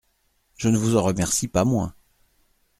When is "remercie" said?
1.03-1.47